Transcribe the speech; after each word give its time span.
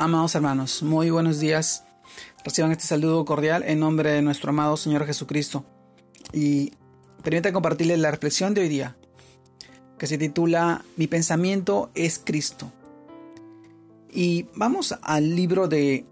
Amados 0.00 0.36
hermanos, 0.36 0.84
muy 0.84 1.10
buenos 1.10 1.40
días. 1.40 1.82
Reciban 2.44 2.70
este 2.70 2.84
saludo 2.84 3.24
cordial 3.24 3.64
en 3.64 3.80
nombre 3.80 4.12
de 4.12 4.22
nuestro 4.22 4.50
amado 4.50 4.76
Señor 4.76 5.04
Jesucristo. 5.04 5.64
Y 6.32 6.72
permítanme 7.24 7.52
compartirles 7.52 7.98
la 7.98 8.12
reflexión 8.12 8.54
de 8.54 8.60
hoy 8.60 8.68
día, 8.68 8.96
que 9.98 10.06
se 10.06 10.16
titula 10.16 10.84
Mi 10.96 11.08
pensamiento 11.08 11.90
es 11.96 12.20
Cristo. 12.24 12.70
Y 14.08 14.46
vamos 14.54 14.94
al 15.02 15.34
libro 15.34 15.66
de 15.66 16.04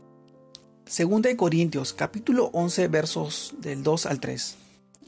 2 0.86 1.22
de 1.22 1.36
Corintios, 1.36 1.92
capítulo 1.92 2.50
11, 2.54 2.88
versos 2.88 3.54
del 3.58 3.84
2 3.84 4.06
al 4.06 4.18
3, 4.18 4.56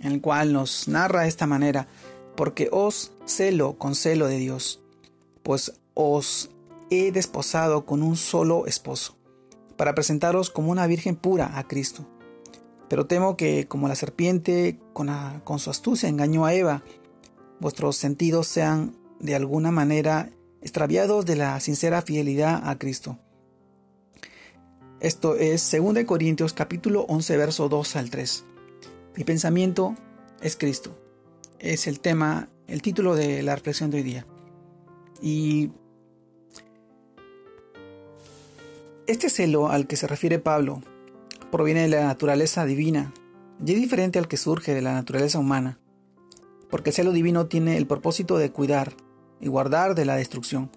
en 0.02 0.12
el 0.12 0.20
cual 0.20 0.52
nos 0.52 0.86
narra 0.86 1.22
de 1.22 1.28
esta 1.28 1.48
manera, 1.48 1.88
porque 2.36 2.68
os 2.70 3.10
celo 3.26 3.76
con 3.76 3.96
celo 3.96 4.28
de 4.28 4.36
Dios, 4.36 4.78
pues 5.42 5.72
os 5.94 6.50
he 6.90 7.12
desposado 7.12 7.84
con 7.84 8.02
un 8.02 8.16
solo 8.16 8.66
esposo, 8.66 9.16
para 9.76 9.94
presentaros 9.94 10.50
como 10.50 10.70
una 10.70 10.86
virgen 10.86 11.16
pura 11.16 11.58
a 11.58 11.66
Cristo. 11.66 12.06
Pero 12.88 13.06
temo 13.06 13.36
que, 13.36 13.68
como 13.68 13.88
la 13.88 13.94
serpiente 13.94 14.78
con, 14.92 15.08
su 15.58 15.70
astucia 15.70 16.08
engañó 16.08 16.46
a 16.46 16.54
Eva, 16.54 16.82
vuestros 17.60 17.96
sentidos 17.96 18.46
sean 18.46 18.96
de 19.20 19.34
alguna 19.34 19.70
manera 19.70 20.30
extraviados 20.62 21.26
de 21.26 21.36
la 21.36 21.60
sincera 21.60 22.02
fidelidad 22.02 22.66
a 22.68 22.78
Cristo. 22.78 23.18
Esto 25.00 25.36
es 25.36 25.70
2 25.70 26.04
Corintios 26.06 26.52
capítulo 26.54 27.02
11 27.08 27.36
verso 27.36 27.68
2 27.68 27.96
al 27.96 28.10
3. 28.10 28.44
Mi 29.16 29.24
pensamiento 29.24 29.94
es 30.40 30.56
Cristo. 30.56 30.98
Es 31.58 31.86
el 31.86 32.00
tema, 32.00 32.48
el 32.66 32.82
título 32.82 33.14
de 33.14 33.42
la 33.42 33.54
reflexión 33.54 33.90
de 33.90 33.98
hoy 33.98 34.02
día. 34.02 34.26
Y 35.20 35.72
Este 39.08 39.30
celo 39.30 39.70
al 39.70 39.86
que 39.86 39.96
se 39.96 40.06
refiere 40.06 40.38
Pablo 40.38 40.82
proviene 41.50 41.80
de 41.80 41.88
la 41.88 42.04
naturaleza 42.04 42.66
divina 42.66 43.14
y 43.64 43.72
es 43.72 43.80
diferente 43.80 44.18
al 44.18 44.28
que 44.28 44.36
surge 44.36 44.74
de 44.74 44.82
la 44.82 44.92
naturaleza 44.92 45.38
humana, 45.38 45.78
porque 46.68 46.90
el 46.90 46.94
celo 46.94 47.12
divino 47.12 47.46
tiene 47.46 47.78
el 47.78 47.86
propósito 47.86 48.36
de 48.36 48.52
cuidar 48.52 48.92
y 49.40 49.48
guardar 49.48 49.94
de 49.94 50.04
la 50.04 50.16
destrucción, 50.16 50.70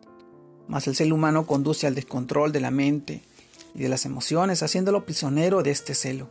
mas 0.69 0.87
el 0.87 0.95
celo 0.95 1.15
humano 1.15 1.45
conduce 1.45 1.87
al 1.87 1.93
descontrol 1.93 2.53
de 2.53 2.61
la 2.61 2.71
mente 2.71 3.21
y 3.75 3.79
de 3.79 3.89
las 3.89 4.05
emociones, 4.05 4.63
haciéndolo 4.63 5.05
prisionero 5.05 5.61
de 5.61 5.71
este 5.71 5.93
celo. 5.93 6.29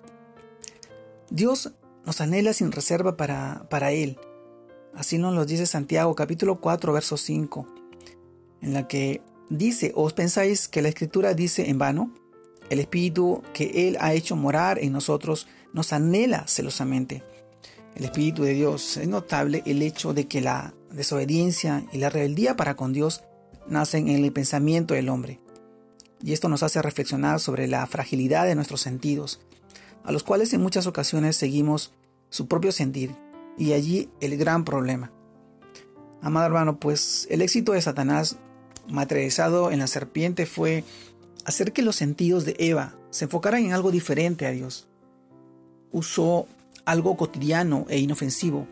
Dios 1.29 1.73
nos 2.07 2.23
anhela 2.23 2.55
sin 2.55 2.73
reserva 2.73 3.19
para, 3.19 3.67
para 3.69 3.93
Él. 3.93 4.19
Así 4.95 5.19
nos 5.19 5.35
lo 5.35 5.45
dice 5.45 5.67
Santiago 5.67 6.15
capítulo 6.15 6.63
4 6.63 6.95
verso 6.95 7.19
5, 7.19 7.67
en 8.63 8.73
la 8.73 8.89
que 8.89 9.21
Dice, 9.51 9.91
¿os 9.97 10.13
pensáis 10.13 10.69
que 10.69 10.81
la 10.81 10.89
escritura 10.89 11.35
dice 11.35 11.69
en 11.69 11.79
vano? 11.79 12.15
El 12.71 12.79
Espíritu 12.79 13.43
que 13.53 13.89
Él 13.89 13.97
ha 14.01 14.15
hecho 14.15 14.37
morar 14.37 14.79
en 14.79 14.93
nosotros 14.93 15.49
nos 15.73 15.93
anhela 15.93 16.47
celosamente. 16.47 17.25
El 17.97 18.05
Espíritu 18.05 18.45
de 18.45 18.55
Dios 18.55 18.97
es 18.97 19.09
notable 19.09 19.65
el 19.67 19.83
hecho 19.83 20.15
de 20.15 20.29
que 20.29 20.41
la 20.41 20.73
desobediencia 20.93 21.85
y 21.93 21.99
la 21.99 22.11
rebeldía 22.11 22.57
para 22.57 22.77
con 22.77 22.93
Dios 22.93 23.25
nacen 23.67 24.09
en 24.09 24.25
el 24.25 24.33
pensamiento 24.33 24.95
del 24.95 25.09
hombre. 25.09 25.41
Y 26.23 26.33
esto 26.33 26.49
nos 26.49 26.63
hace 26.63 26.81
reflexionar 26.81 27.41
sobre 27.41 27.67
la 27.67 27.85
fragilidad 27.89 28.47
de 28.47 28.55
nuestros 28.55 28.81
sentidos, 28.81 29.41
a 30.05 30.13
los 30.13 30.23
cuales 30.23 30.53
en 30.53 30.63
muchas 30.63 30.87
ocasiones 30.87 31.35
seguimos 31.35 31.93
su 32.29 32.47
propio 32.47 32.71
sentir, 32.71 33.17
y 33.59 33.73
allí 33.73 34.11
el 34.21 34.37
gran 34.37 34.65
problema. 34.65 35.13
Amado 36.23 36.47
hermano, 36.47 36.79
pues 36.79 37.27
el 37.31 37.43
éxito 37.43 37.73
de 37.73 37.83
Satanás 37.83 38.37
materializado 38.89 39.71
en 39.71 39.79
la 39.79 39.87
serpiente 39.87 40.47
fue 40.47 40.85
hacer 41.45 41.73
que 41.73 41.83
los 41.83 41.97
sentidos 41.97 42.45
de 42.45 42.57
Eva 42.59 42.95
se 43.11 43.25
enfocaran 43.25 43.65
en 43.65 43.73
algo 43.73 43.91
diferente 43.91 44.47
a 44.47 44.51
Dios. 44.51 44.89
Usó 45.93 46.47
algo 46.85 47.17
cotidiano 47.17 47.87
e 47.89 47.99
inofensivo, 47.99 48.67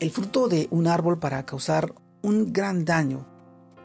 el 0.00 0.10
fruto 0.10 0.48
de 0.48 0.68
un 0.70 0.86
árbol 0.86 1.18
para 1.18 1.44
causar 1.44 1.94
un 2.22 2.52
gran 2.52 2.84
daño. 2.84 3.26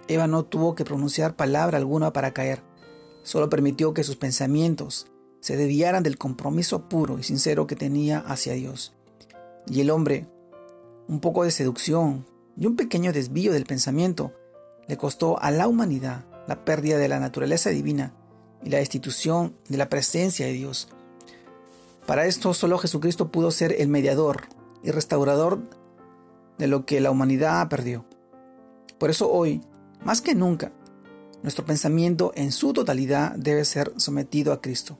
Eva 0.07 0.27
no 0.27 0.43
tuvo 0.45 0.75
que 0.75 0.85
pronunciar 0.85 1.35
palabra 1.35 1.77
alguna 1.77 2.13
para 2.13 2.33
caer, 2.33 2.61
solo 3.23 3.49
permitió 3.49 3.93
que 3.93 4.03
sus 4.03 4.15
pensamientos 4.15 5.07
se 5.41 5.57
desviaran 5.57 6.03
del 6.03 6.17
compromiso 6.17 6.89
puro 6.89 7.19
y 7.19 7.23
sincero 7.23 7.67
que 7.67 7.75
tenía 7.75 8.19
hacia 8.19 8.53
Dios. 8.53 8.93
Y 9.67 9.81
el 9.81 9.89
hombre, 9.89 10.27
un 11.07 11.19
poco 11.19 11.43
de 11.43 11.51
seducción 11.51 12.25
y 12.57 12.65
un 12.65 12.75
pequeño 12.75 13.13
desvío 13.13 13.53
del 13.53 13.65
pensamiento, 13.65 14.33
le 14.87 14.97
costó 14.97 15.41
a 15.41 15.51
la 15.51 15.67
humanidad 15.67 16.25
la 16.47 16.63
pérdida 16.63 16.97
de 16.97 17.07
la 17.07 17.19
naturaleza 17.19 17.69
divina 17.69 18.13
y 18.63 18.69
la 18.69 18.77
destitución 18.77 19.55
de 19.67 19.77
la 19.77 19.89
presencia 19.89 20.45
de 20.45 20.53
Dios. 20.53 20.87
Para 22.05 22.25
esto 22.25 22.53
solo 22.53 22.77
Jesucristo 22.77 23.31
pudo 23.31 23.51
ser 23.51 23.75
el 23.79 23.89
mediador 23.89 24.43
y 24.81 24.91
restaurador 24.91 25.59
de 26.57 26.67
lo 26.67 26.85
que 26.85 27.01
la 27.01 27.11
humanidad 27.11 27.67
perdió. 27.69 28.05
Por 28.97 29.09
eso 29.09 29.29
hoy, 29.29 29.61
más 30.03 30.21
que 30.21 30.33
nunca, 30.33 30.71
nuestro 31.43 31.65
pensamiento 31.65 32.31
en 32.35 32.51
su 32.51 32.73
totalidad 32.73 33.33
debe 33.35 33.65
ser 33.65 33.93
sometido 33.97 34.53
a 34.53 34.61
Cristo, 34.61 34.97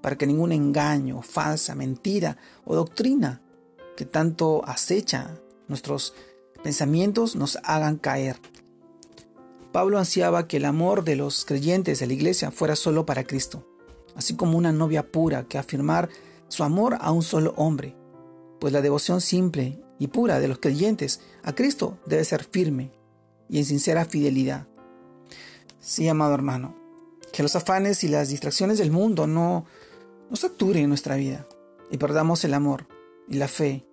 para 0.00 0.16
que 0.16 0.26
ningún 0.26 0.52
engaño, 0.52 1.22
falsa, 1.22 1.74
mentira 1.74 2.36
o 2.64 2.74
doctrina 2.74 3.40
que 3.96 4.04
tanto 4.04 4.62
acecha 4.66 5.38
nuestros 5.68 6.14
pensamientos 6.62 7.34
nos 7.34 7.58
hagan 7.64 7.96
caer 7.96 8.36
Pablo 9.72 9.98
ansiaba 9.98 10.46
que 10.46 10.58
el 10.58 10.66
amor 10.66 11.02
de 11.02 11.16
los 11.16 11.46
creyentes 11.46 11.98
de 11.98 12.06
la 12.06 12.12
iglesia 12.12 12.50
fuera 12.50 12.76
solo 12.76 13.06
para 13.06 13.24
Cristo, 13.24 13.66
así 14.14 14.36
como 14.36 14.58
una 14.58 14.70
novia 14.70 15.10
pura 15.10 15.44
que 15.44 15.56
afirmar 15.56 16.10
su 16.48 16.62
amor 16.62 16.98
a 17.00 17.10
un 17.10 17.22
solo 17.22 17.54
hombre, 17.56 17.96
pues 18.60 18.72
la 18.74 18.82
devoción 18.82 19.22
simple 19.22 19.82
y 19.98 20.08
pura 20.08 20.40
de 20.40 20.48
los 20.48 20.58
creyentes 20.58 21.20
a 21.42 21.54
Cristo 21.54 21.98
debe 22.04 22.24
ser 22.24 22.44
firme 22.44 22.92
y 23.48 23.58
en 23.58 23.64
sincera 23.64 24.04
fidelidad. 24.04 24.66
Sí, 25.80 26.06
amado 26.06 26.34
hermano, 26.34 26.76
que 27.32 27.42
los 27.42 27.56
afanes 27.56 28.04
y 28.04 28.08
las 28.08 28.28
distracciones 28.28 28.76
del 28.76 28.90
mundo 28.90 29.26
no 29.26 29.64
nos 30.28 30.40
saturen 30.40 30.88
nuestra 30.88 31.16
vida 31.16 31.46
y 31.90 31.96
perdamos 31.96 32.44
el 32.44 32.52
amor 32.52 32.86
y 33.26 33.36
la 33.36 33.48
fe 33.48 33.86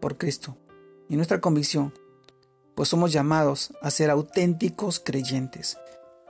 por 0.00 0.18
Cristo 0.18 0.56
y 1.08 1.14
nuestra 1.14 1.40
convicción 1.40 1.94
pues 2.74 2.88
somos 2.88 3.12
llamados 3.12 3.72
a 3.82 3.90
ser 3.90 4.10
auténticos 4.10 5.00
creyentes, 5.00 5.78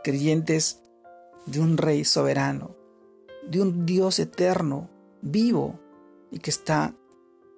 creyentes 0.03 0.81
de 1.47 1.61
un 1.61 1.77
Rey 1.77 2.05
soberano, 2.05 2.77
de 3.49 3.61
un 3.61 3.87
Dios 3.87 4.19
eterno, 4.19 4.91
vivo 5.23 5.79
y 6.31 6.39
que 6.39 6.51
está 6.51 6.95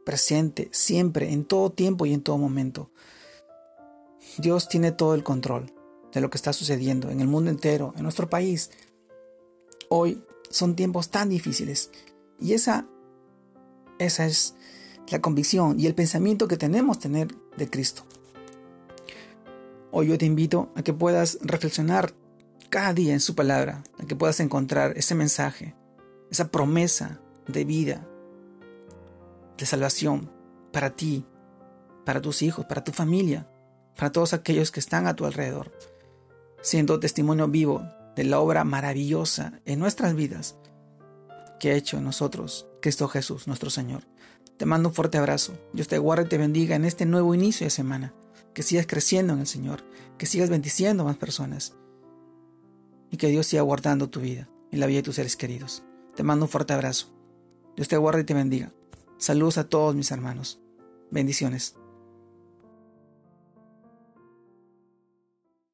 presente 0.04 0.69
siempre, 0.72 1.32
en 1.32 1.44
todo 1.44 1.71
tiempo 1.71 2.06
y 2.06 2.12
en 2.12 2.22
todo 2.22 2.38
momento. 2.38 2.91
Dios 4.38 4.69
tiene 4.69 4.92
todo 4.92 5.15
el 5.15 5.22
control 5.22 5.72
de 6.12 6.21
lo 6.21 6.31
que 6.31 6.37
está 6.37 6.53
sucediendo 6.53 7.10
en 7.10 7.21
el 7.21 7.28
mundo 7.28 7.50
entero, 7.50 7.92
en 7.97 8.03
nuestro 8.03 8.28
país. 8.28 8.71
Hoy 9.88 10.22
son 10.50 10.76
tiempos 10.76 11.10
tan 11.10 11.28
difíciles 11.28 11.91
y 12.38 12.54
esa, 12.54 12.87
esa 13.98 14.26
es 14.26 14.54
la 15.09 15.21
convicción 15.21 15.78
y 15.78 15.87
el 15.87 15.94
pensamiento 15.94 16.48
que 16.48 16.56
tenemos 16.56 16.98
tener 16.98 17.28
de 17.56 17.69
Cristo. 17.69 18.04
Hoy 19.94 20.06
yo 20.08 20.16
te 20.16 20.25
invito 20.25 20.70
a 20.75 20.82
que 20.82 20.94
puedas 20.94 21.38
reflexionar 21.42 22.14
cada 22.70 22.94
día 22.94 23.12
en 23.12 23.20
su 23.20 23.34
palabra, 23.34 23.84
a 23.98 24.06
que 24.06 24.16
puedas 24.16 24.41
encontrar 24.41 24.97
ese 24.97 25.14
mensaje, 25.14 25.75
esa 26.30 26.50
promesa 26.50 27.20
de 27.47 27.66
vida, 27.66 28.08
de 29.58 29.66
salvación 29.66 30.30
para 30.72 30.97
ti, 30.97 31.26
para 32.06 32.22
tus 32.22 32.41
hijos, 32.41 32.64
para 32.64 32.82
tu 32.82 32.92
familia, 32.92 33.50
para 33.94 34.10
todos 34.10 34.32
aquellos 34.32 34.70
que 34.70 34.80
están 34.80 35.06
a 35.06 35.14
tu 35.14 35.26
alrededor, 35.26 35.70
siendo 36.62 36.98
testimonio 36.98 37.48
vivo 37.48 37.86
de 38.16 38.24
la 38.24 38.41
obra 38.41 38.64
maravillosa 38.64 39.60
en 39.66 39.78
nuestras 39.78 40.15
vidas 40.15 40.56
que 41.60 41.72
ha 41.72 41.74
hecho 41.74 41.98
en 41.98 42.04
nosotros 42.04 42.66
Cristo 42.80 43.09
Jesús, 43.09 43.47
nuestro 43.47 43.68
Señor. 43.68 44.04
Te 44.56 44.65
mando 44.65 44.88
un 44.88 44.95
fuerte 44.95 45.18
abrazo. 45.18 45.53
Dios 45.74 45.86
te 45.86 45.98
guarde 45.98 46.24
y 46.24 46.28
te 46.28 46.38
bendiga 46.38 46.77
en 46.77 46.86
este 46.86 47.04
nuevo 47.04 47.34
inicio 47.34 47.66
de 47.66 47.71
semana 47.71 48.15
que 48.54 48.63
sigas 48.63 48.87
creciendo 48.87 49.33
en 49.33 49.41
el 49.41 49.47
Señor, 49.47 49.84
que 50.19 50.27
sigas 50.27 50.51
bendiciendo 50.51 51.03
a 51.03 51.07
más 51.07 51.16
personas 51.16 51.75
y 53.10 53.16
que 53.16 53.28
Dios 53.28 53.47
siga 53.47 53.63
guardando 53.63 54.09
tu 54.09 54.21
vida 54.21 54.49
y 54.71 54.77
la 54.77 54.87
vida 54.87 54.99
de 54.99 55.03
tus 55.04 55.16
seres 55.16 55.37
queridos. 55.37 55.83
Te 56.15 56.22
mando 56.22 56.47
un 56.47 56.51
fuerte 56.51 56.72
abrazo. 56.72 57.09
Dios 57.77 57.89
te 57.89 57.97
guarde 57.97 58.22
y 58.22 58.25
te 58.25 58.34
bendiga. 58.34 58.72
Saludos 59.19 59.59
a 59.59 59.69
todos 59.69 59.95
mis 59.95 60.10
hermanos. 60.10 60.60
Bendiciones. 61.10 61.77